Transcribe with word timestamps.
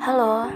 Halo, 0.00 0.48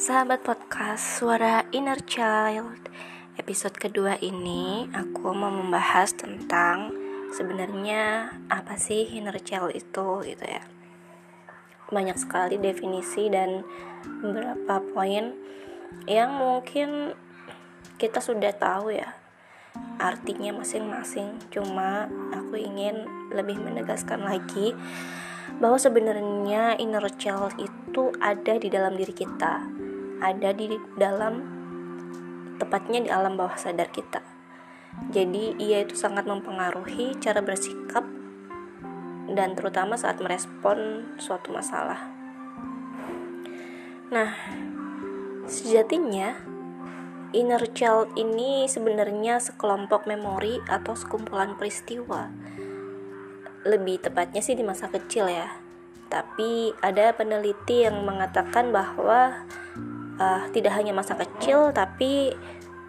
sahabat 0.00 0.40
podcast 0.40 1.20
Suara 1.20 1.60
Inner 1.76 2.00
Child. 2.00 2.88
Episode 3.36 3.76
kedua 3.76 4.16
ini 4.16 4.88
aku 4.96 5.28
mau 5.36 5.52
membahas 5.52 6.16
tentang 6.16 6.96
sebenarnya 7.36 8.32
apa 8.48 8.80
sih 8.80 9.04
inner 9.12 9.36
child 9.44 9.76
itu 9.76 10.24
gitu 10.24 10.40
ya. 10.40 10.64
Banyak 11.92 12.16
sekali 12.16 12.56
definisi 12.56 13.28
dan 13.28 13.60
beberapa 14.24 14.80
poin 14.80 15.36
yang 16.08 16.32
mungkin 16.40 17.12
kita 18.00 18.24
sudah 18.24 18.56
tahu 18.56 18.96
ya 18.96 19.12
artinya 20.00 20.64
masing-masing. 20.64 21.36
Cuma 21.52 22.08
aku 22.32 22.56
ingin 22.56 23.04
lebih 23.36 23.60
menegaskan 23.60 24.24
lagi 24.24 24.72
bahwa 25.56 25.80
sebenarnya 25.80 26.76
inner 26.76 27.08
child 27.16 27.56
itu 27.56 28.12
ada 28.20 28.60
di 28.60 28.68
dalam 28.68 28.92
diri 28.92 29.16
kita, 29.16 29.64
ada 30.20 30.50
di 30.52 30.76
dalam 31.00 31.40
tepatnya 32.60 33.08
di 33.08 33.10
alam 33.10 33.40
bawah 33.40 33.56
sadar 33.56 33.88
kita. 33.88 34.20
Jadi 35.08 35.56
ia 35.56 35.80
itu 35.86 35.96
sangat 35.96 36.28
mempengaruhi 36.28 37.16
cara 37.22 37.40
bersikap 37.40 38.04
dan 39.32 39.56
terutama 39.56 39.96
saat 39.96 40.20
merespon 40.20 41.08
suatu 41.20 41.54
masalah. 41.54 42.10
Nah, 44.08 44.32
sejatinya 45.44 46.32
inner 47.36 47.60
child 47.76 48.16
ini 48.16 48.64
sebenarnya 48.64 49.36
sekelompok 49.36 50.08
memori 50.08 50.64
atau 50.64 50.96
sekumpulan 50.96 51.60
peristiwa 51.60 52.32
lebih 53.68 54.00
tepatnya 54.00 54.40
sih 54.40 54.56
di 54.56 54.64
masa 54.64 54.88
kecil 54.88 55.28
ya. 55.28 55.52
Tapi 56.08 56.72
ada 56.80 57.12
peneliti 57.12 57.84
yang 57.84 58.00
mengatakan 58.08 58.72
bahwa 58.72 59.44
uh, 60.16 60.42
tidak 60.56 60.72
hanya 60.80 60.96
masa 60.96 61.12
kecil, 61.20 61.68
tapi 61.76 62.32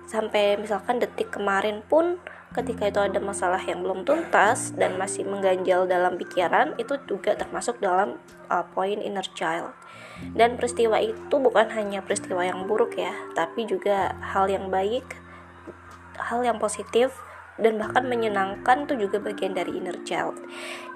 sampai 0.07 0.55
misalkan 0.57 0.97
detik 0.97 1.29
kemarin 1.29 1.83
pun 1.85 2.17
ketika 2.49 2.89
itu 2.89 2.97
ada 2.97 3.21
masalah 3.21 3.61
yang 3.61 3.85
belum 3.85 4.09
tuntas 4.09 4.73
dan 4.73 4.97
masih 4.97 5.21
mengganjal 5.21 5.85
dalam 5.85 6.17
pikiran 6.17 6.73
itu 6.81 6.97
juga 7.05 7.37
termasuk 7.37 7.77
dalam 7.77 8.17
uh, 8.49 8.65
poin 8.73 8.97
inner 8.97 9.25
child 9.37 9.69
dan 10.33 10.57
peristiwa 10.57 10.97
itu 10.97 11.35
bukan 11.37 11.69
hanya 11.69 12.01
peristiwa 12.01 12.41
yang 12.41 12.65
buruk 12.65 12.97
ya 12.97 13.13
tapi 13.37 13.69
juga 13.69 14.17
hal 14.33 14.49
yang 14.49 14.73
baik 14.73 15.05
hal 16.17 16.41
yang 16.41 16.57
positif 16.57 17.13
dan 17.59 17.79
bahkan 17.79 18.07
menyenangkan 18.07 18.87
itu 18.87 19.07
juga 19.07 19.19
bagian 19.19 19.55
dari 19.55 19.77
inner 19.77 19.99
child. 20.07 20.39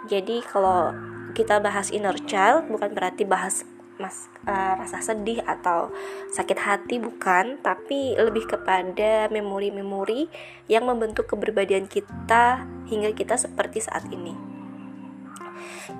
Jadi 0.07 0.43
kalau 0.43 0.95
kita 1.37 1.59
bahas 1.59 1.89
inner 1.91 2.15
child 2.27 2.67
bukan 2.69 2.91
berarti 2.93 3.23
bahas 3.27 3.67
mas 4.01 4.25
uh, 4.49 4.73
rasa 4.73 5.05
sedih 5.05 5.45
atau 5.45 5.93
sakit 6.33 6.57
hati 6.57 6.97
bukan, 6.97 7.61
tapi 7.61 8.17
lebih 8.17 8.49
kepada 8.49 9.29
memori-memori 9.29 10.27
yang 10.65 10.89
membentuk 10.89 11.29
keberbadian 11.29 11.85
kita 11.85 12.65
hingga 12.89 13.13
kita 13.13 13.37
seperti 13.37 13.85
saat 13.85 14.09
ini. 14.09 14.33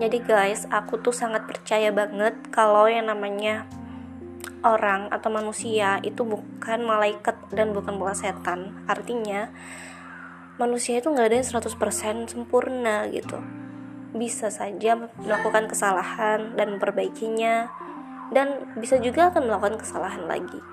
Jadi 0.02 0.18
guys, 0.26 0.66
aku 0.74 0.98
tuh 1.04 1.14
sangat 1.14 1.46
percaya 1.46 1.94
banget 1.94 2.34
kalau 2.50 2.90
yang 2.90 3.12
namanya 3.12 3.70
orang 4.64 5.12
atau 5.12 5.30
manusia 5.30 6.00
itu 6.02 6.24
bukan 6.24 6.88
malaikat 6.88 7.36
dan 7.52 7.76
bukan 7.76 8.00
bola 8.00 8.16
setan. 8.16 8.74
Artinya 8.88 9.52
manusia 10.64 11.04
itu 11.04 11.12
nggak 11.12 11.28
ada 11.28 11.36
yang 11.44 11.48
100% 11.48 12.32
sempurna 12.32 13.12
gitu. 13.12 13.44
Bisa 14.16 14.48
saja 14.48 14.96
melakukan 14.96 15.68
kesalahan 15.68 16.56
dan 16.56 16.80
memperbaikinya 16.80 17.68
dan 18.32 18.72
bisa 18.80 18.96
juga 19.04 19.30
akan 19.30 19.52
melakukan 19.52 19.76
kesalahan 19.84 20.24
lagi. 20.24 20.64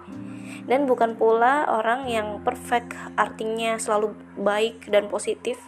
Dan 0.70 0.87
bukan 0.87 1.19
pula 1.19 1.66
orang 1.66 2.06
yang 2.06 2.38
perfect 2.47 2.94
artinya 3.19 3.75
selalu 3.82 4.14
baik 4.38 4.87
dan 4.87 5.10
positif 5.10 5.59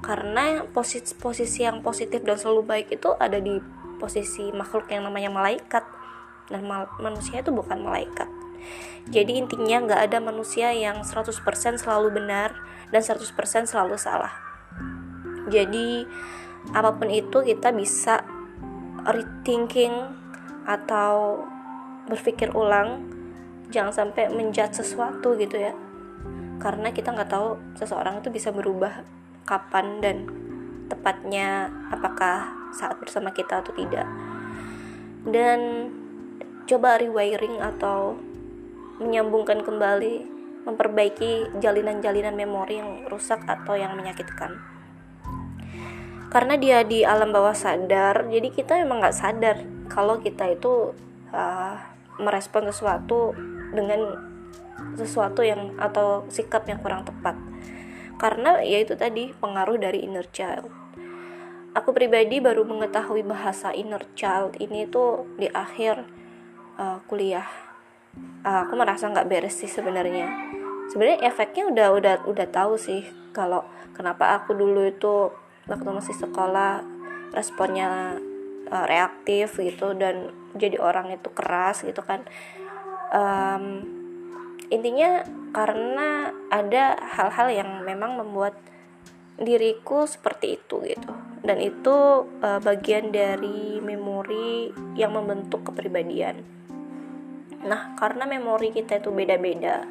karena 0.00 0.64
posisi 0.72 1.12
posisi 1.12 1.68
yang 1.68 1.84
positif 1.84 2.24
dan 2.24 2.40
selalu 2.40 2.64
baik 2.64 2.86
itu 2.88 3.12
ada 3.20 3.36
di 3.36 3.60
posisi 4.00 4.48
makhluk 4.48 4.88
yang 4.88 5.04
namanya 5.04 5.28
malaikat. 5.28 5.84
Dan 6.48 6.66
mal 6.66 6.88
manusia 6.98 7.44
itu 7.44 7.52
bukan 7.52 7.78
malaikat. 7.84 8.26
Jadi 9.08 9.38
intinya 9.40 9.86
nggak 9.86 10.00
ada 10.10 10.18
manusia 10.20 10.72
yang 10.74 11.04
100% 11.06 11.30
selalu 11.80 12.08
benar 12.12 12.69
dan 12.90 13.02
100% 13.02 13.70
selalu 13.70 13.96
salah. 13.96 14.34
Jadi 15.50 16.04
apa 16.76 16.92
pun 16.94 17.08
itu 17.08 17.40
kita 17.40 17.72
bisa 17.72 18.22
rethinking 19.08 19.94
atau 20.68 21.40
berpikir 22.06 22.52
ulang 22.52 23.08
jangan 23.72 23.94
sampai 23.94 24.28
menjudge 24.28 24.82
sesuatu 24.82 25.38
gitu 25.40 25.56
ya 25.56 25.72
karena 26.60 26.92
kita 26.92 27.16
nggak 27.16 27.32
tahu 27.32 27.56
seseorang 27.80 28.20
itu 28.20 28.28
bisa 28.28 28.52
berubah 28.52 29.00
kapan 29.48 30.04
dan 30.04 30.16
tepatnya 30.92 31.72
apakah 31.88 32.52
saat 32.76 33.00
bersama 33.00 33.32
kita 33.32 33.64
atau 33.64 33.72
tidak 33.72 34.04
dan 35.24 35.88
coba 36.70 37.02
rewiring 37.02 37.58
atau 37.58 38.14
menyambungkan 39.00 39.64
kembali, 39.64 40.39
memperbaiki 40.64 41.56
jalinan-jalinan 41.58 42.36
memori 42.36 42.80
yang 42.80 43.08
rusak 43.08 43.44
atau 43.48 43.76
yang 43.76 43.96
menyakitkan. 43.96 44.60
Karena 46.30 46.54
dia 46.54 46.86
di 46.86 47.02
alam 47.02 47.34
bawah 47.34 47.56
sadar, 47.56 48.30
jadi 48.30 48.48
kita 48.54 48.78
memang 48.86 49.02
nggak 49.02 49.18
sadar 49.18 49.56
kalau 49.90 50.22
kita 50.22 50.46
itu 50.54 50.94
uh, 51.34 51.74
merespon 52.22 52.70
sesuatu 52.70 53.34
dengan 53.74 54.30
sesuatu 54.94 55.42
yang 55.42 55.74
atau 55.82 56.24
sikap 56.30 56.70
yang 56.70 56.78
kurang 56.78 57.02
tepat. 57.02 57.34
Karena 58.20 58.62
ya 58.62 58.78
itu 58.78 58.94
tadi 58.94 59.34
pengaruh 59.34 59.80
dari 59.80 60.06
inner 60.06 60.28
child. 60.30 60.70
Aku 61.74 61.94
pribadi 61.94 62.42
baru 62.42 62.66
mengetahui 62.66 63.22
bahasa 63.26 63.74
inner 63.74 64.02
child 64.14 64.58
ini 64.62 64.86
tuh 64.86 65.26
di 65.38 65.46
akhir 65.50 66.02
uh, 66.78 66.98
kuliah 67.06 67.69
uh, 68.44 68.66
aku 68.66 68.74
merasa 68.76 69.10
nggak 69.10 69.28
beres 69.28 69.56
sih 69.58 69.70
sebenarnya. 69.70 70.28
Sebenarnya 70.90 71.30
efeknya 71.30 71.70
udah 71.70 71.88
udah 71.94 72.14
udah 72.26 72.46
tahu 72.50 72.74
sih 72.74 73.06
kalau 73.30 73.62
kenapa 73.94 74.40
aku 74.42 74.56
dulu 74.56 74.90
itu 74.90 75.30
waktu 75.70 75.86
masih 75.86 76.16
sekolah 76.18 76.82
responnya 77.30 78.18
uh, 78.70 78.84
reaktif 78.90 79.54
gitu 79.62 79.94
dan 79.94 80.34
jadi 80.58 80.82
orang 80.82 81.14
itu 81.14 81.30
keras 81.30 81.86
gitu 81.86 82.02
kan. 82.02 82.26
Um, 83.10 83.86
intinya 84.70 85.26
karena 85.50 86.30
ada 86.50 86.94
hal-hal 87.18 87.50
yang 87.50 87.70
memang 87.82 88.18
membuat 88.18 88.54
diriku 89.38 90.06
seperti 90.10 90.58
itu 90.58 90.82
gitu. 90.86 91.10
Dan 91.40 91.62
itu 91.62 92.26
uh, 92.42 92.60
bagian 92.60 93.14
dari 93.14 93.80
memori 93.80 94.74
yang 94.98 95.16
membentuk 95.16 95.70
kepribadian 95.70 96.59
Nah, 97.60 97.92
karena 97.96 98.24
memori 98.24 98.72
kita 98.72 99.00
itu 99.00 99.12
beda-beda 99.12 99.84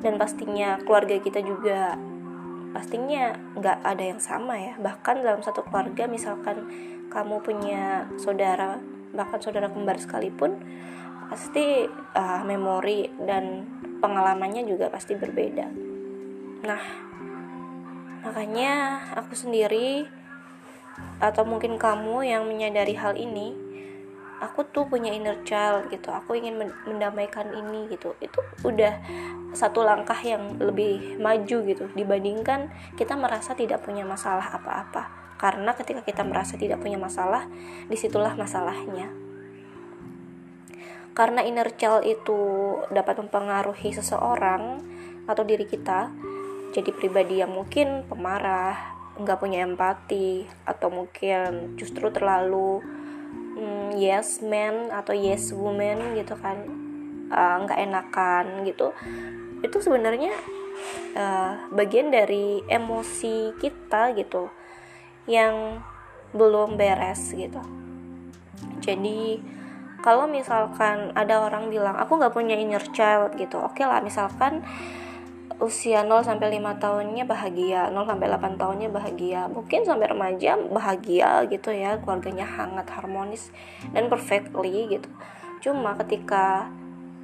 dan 0.00 0.16
pastinya 0.16 0.80
keluarga 0.80 1.20
kita 1.20 1.44
juga 1.44 1.96
pastinya 2.72 3.36
nggak 3.56 3.78
ada 3.84 4.04
yang 4.04 4.20
sama 4.20 4.56
ya. 4.56 4.72
Bahkan 4.80 5.20
dalam 5.20 5.44
satu 5.44 5.60
keluarga 5.68 6.08
misalkan 6.08 6.64
kamu 7.12 7.44
punya 7.44 8.08
saudara 8.16 8.80
bahkan 9.12 9.36
saudara 9.44 9.68
kembar 9.68 10.00
sekalipun 10.00 10.56
pasti 11.28 11.84
uh, 12.16 12.40
memori 12.44 13.08
dan 13.24 13.68
pengalamannya 14.00 14.64
juga 14.64 14.88
pasti 14.88 15.12
berbeda. 15.16 15.68
Nah, 16.64 16.82
makanya 18.24 19.04
aku 19.16 19.36
sendiri 19.36 20.08
atau 21.20 21.44
mungkin 21.44 21.76
kamu 21.76 22.24
yang 22.26 22.44
menyadari 22.48 22.96
hal 22.96 23.16
ini 23.16 23.56
aku 24.42 24.66
tuh 24.74 24.90
punya 24.90 25.14
inner 25.14 25.38
child 25.46 25.86
gitu 25.94 26.10
aku 26.10 26.34
ingin 26.34 26.58
mendamaikan 26.84 27.46
ini 27.54 27.86
gitu. 27.94 28.18
Itu 28.18 28.42
udah 28.66 28.98
satu 29.54 29.86
langkah 29.86 30.18
yang 30.18 30.58
lebih 30.58 31.22
maju 31.22 31.56
gitu 31.62 31.84
dibandingkan 31.94 32.72
kita 32.98 33.14
merasa 33.14 33.54
tidak 33.54 33.86
punya 33.86 34.02
masalah 34.02 34.58
apa-apa. 34.58 35.36
Karena 35.38 35.70
ketika 35.78 36.02
kita 36.02 36.26
merasa 36.26 36.58
tidak 36.58 36.82
punya 36.82 36.98
masalah 36.98 37.46
di 37.86 37.94
situlah 37.94 38.34
masalahnya. 38.34 39.10
Karena 41.12 41.44
inner 41.44 41.70
child 41.76 42.02
itu 42.08 42.40
dapat 42.90 43.20
mempengaruhi 43.20 43.94
seseorang 43.94 44.80
atau 45.28 45.44
diri 45.46 45.68
kita 45.68 46.10
jadi 46.72 46.90
pribadi 46.90 47.44
yang 47.44 47.52
mungkin 47.52 48.08
pemarah 48.08 48.96
nggak 49.20 49.38
punya 49.38 49.60
empati 49.68 50.48
atau 50.64 50.88
mungkin 50.88 51.76
justru 51.76 52.08
terlalu 52.08 52.80
mm, 53.56 53.96
yes 53.98 54.40
man 54.44 54.88
atau 54.92 55.12
yes 55.16 55.52
woman 55.52 56.16
gitu 56.16 56.34
kan. 56.38 56.56
Eh, 57.32 57.56
nggak 57.64 57.78
uh, 57.80 57.84
enakan 57.88 58.46
gitu. 58.68 58.92
Itu 59.64 59.80
sebenarnya 59.80 60.36
uh, 61.16 61.72
bagian 61.72 62.12
dari 62.12 62.60
emosi 62.68 63.56
kita 63.56 64.12
gitu 64.18 64.52
yang 65.24 65.80
belum 66.36 66.76
beres 66.76 67.32
gitu. 67.32 67.60
Jadi 68.82 69.40
kalau 70.02 70.26
misalkan 70.26 71.14
ada 71.14 71.46
orang 71.46 71.70
bilang 71.70 71.94
aku 71.94 72.18
nggak 72.18 72.34
punya 72.34 72.58
inner 72.58 72.82
child 72.90 73.38
gitu 73.38 73.62
oke 73.62 73.78
okay 73.78 73.86
lah 73.86 74.02
misalkan 74.02 74.66
usia 75.62 76.02
0 76.02 76.26
sampai 76.26 76.58
5 76.58 76.82
tahunnya 76.82 77.22
bahagia, 77.22 77.86
0 77.94 78.02
sampai 78.02 78.26
8 78.26 78.58
tahunnya 78.58 78.88
bahagia, 78.90 79.46
mungkin 79.46 79.86
sampai 79.86 80.10
remaja 80.10 80.58
bahagia 80.58 81.46
gitu 81.46 81.70
ya, 81.70 82.02
keluarganya 82.02 82.42
hangat, 82.42 82.90
harmonis 82.90 83.54
dan 83.94 84.10
perfectly 84.10 84.90
gitu. 84.90 85.06
Cuma 85.62 85.94
ketika 86.02 86.66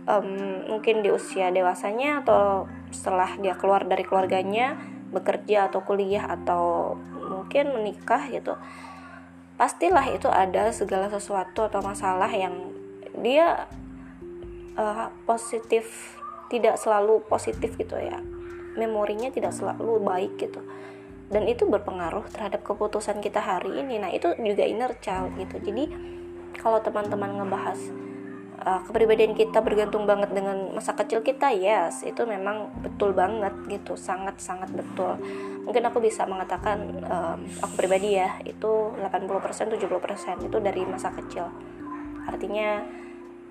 um, 0.07 0.63
mungkin 0.71 1.03
di 1.03 1.11
usia 1.11 1.51
dewasanya 1.51 2.23
atau 2.23 2.71
setelah 2.95 3.35
dia 3.43 3.59
keluar 3.59 3.83
dari 3.83 4.07
keluarganya, 4.07 4.79
bekerja 5.11 5.67
atau 5.67 5.83
kuliah 5.83 6.31
atau 6.31 6.95
mungkin 7.19 7.75
menikah 7.75 8.23
gitu. 8.31 8.55
Pastilah 9.59 10.07
itu 10.15 10.31
ada 10.31 10.71
segala 10.71 11.11
sesuatu 11.11 11.67
atau 11.67 11.83
masalah 11.83 12.31
yang 12.31 12.55
dia 13.19 13.67
uh, 14.79 15.11
positif 15.27 16.15
tidak 16.49 16.81
selalu 16.81 17.25
positif 17.29 17.77
gitu 17.77 17.97
ya. 17.97 18.21
Memorinya 18.77 19.29
tidak 19.33 19.53
selalu 19.55 20.01
baik 20.03 20.41
gitu. 20.41 20.61
Dan 21.29 21.45
itu 21.45 21.69
berpengaruh 21.69 22.25
terhadap 22.33 22.65
keputusan 22.65 23.21
kita 23.21 23.41
hari 23.41 23.85
ini. 23.85 24.01
Nah 24.01 24.09
itu 24.09 24.33
juga 24.41 24.65
inner 24.65 24.97
child 24.99 25.37
gitu. 25.37 25.61
Jadi 25.61 25.93
kalau 26.57 26.81
teman-teman 26.81 27.45
ngebahas 27.45 27.79
uh, 28.65 28.81
kepribadian 28.89 29.37
kita 29.37 29.61
bergantung 29.61 30.09
banget 30.09 30.33
dengan 30.33 30.73
masa 30.73 30.97
kecil 30.97 31.23
kita 31.23 31.53
yes 31.55 32.03
itu 32.03 32.25
memang 32.25 32.73
betul 32.81 33.13
banget 33.13 33.53
gitu. 33.69 33.93
Sangat 33.95 34.41
sangat 34.41 34.73
betul. 34.73 35.21
Mungkin 35.69 35.85
aku 35.85 36.01
bisa 36.01 36.25
mengatakan 36.25 36.81
um, 37.05 37.39
aku 37.61 37.73
pribadi 37.77 38.17
ya 38.17 38.41
itu 38.49 38.97
80% 38.97 39.77
70% 39.77 40.49
itu 40.49 40.57
dari 40.65 40.83
masa 40.89 41.13
kecil. 41.13 41.53
Artinya 42.25 42.85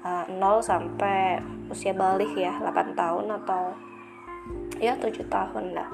uh, 0.03 0.25
eh, 0.27 0.35
0 0.35 0.61
sampai 0.61 1.41
usia 1.71 1.93
balik 1.93 2.33
ya 2.37 2.57
8 2.61 2.93
tahun 2.93 3.25
atau 3.41 3.73
ya 4.77 4.93
7 4.97 5.25
tahun 5.25 5.65
lah. 5.73 5.89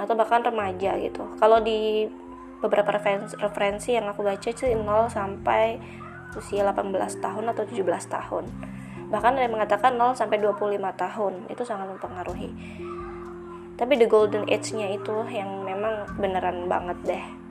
Atau 0.00 0.14
bahkan 0.18 0.42
remaja 0.42 0.98
gitu. 0.98 1.22
Kalau 1.38 1.62
di 1.62 2.08
beberapa 2.58 2.94
referensi, 2.94 3.94
yang 3.94 4.10
aku 4.10 4.24
baca 4.26 4.50
sih 4.50 4.72
0 4.74 4.84
sampai 5.10 5.78
usia 6.32 6.64
18 6.64 6.92
tahun 7.20 7.44
atau 7.52 7.62
17 7.68 7.84
tahun. 8.08 8.44
Bahkan 9.12 9.30
ada 9.36 9.44
yang 9.44 9.54
mengatakan 9.54 9.94
0 10.00 10.16
sampai 10.16 10.40
25 10.40 10.80
tahun. 10.96 11.32
Itu 11.52 11.62
sangat 11.68 11.86
mempengaruhi. 11.92 12.50
Tapi 13.76 13.92
the 13.98 14.08
golden 14.08 14.46
age-nya 14.48 14.94
itu 14.94 15.16
yang 15.28 15.66
memang 15.66 16.06
beneran 16.16 16.70
banget 16.70 16.98
deh 17.02 17.41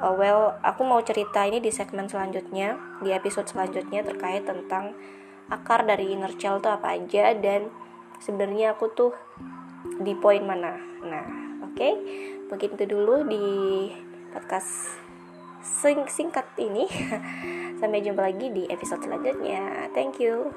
uh, 0.00 0.14
well 0.14 0.56
aku 0.64 0.82
mau 0.82 1.02
cerita 1.04 1.44
ini 1.46 1.60
di 1.60 1.70
segmen 1.70 2.08
selanjutnya 2.08 2.78
di 3.04 3.10
episode 3.14 3.46
selanjutnya 3.46 4.02
terkait 4.02 4.46
tentang 4.48 4.96
akar 5.52 5.84
dari 5.84 6.16
inner 6.16 6.32
child 6.40 6.64
itu 6.64 6.70
apa 6.72 6.96
aja 6.96 7.36
dan 7.36 7.68
sebenarnya 8.18 8.74
aku 8.74 8.88
tuh 8.96 9.12
di 10.00 10.16
poin 10.16 10.40
mana. 10.40 10.80
Nah 11.04 11.24
oke 11.68 11.76
okay? 11.76 11.92
begitu 12.48 12.88
dulu 12.88 13.28
di 13.28 13.46
podcast 14.32 14.98
sing 15.60 16.08
singkat 16.08 16.48
ini. 16.56 16.88
Sampai 17.80 18.00
jumpa 18.00 18.24
lagi 18.24 18.48
di 18.48 18.64
episode 18.72 19.04
selanjutnya. 19.04 19.92
Thank 19.92 20.22
you 20.22 20.54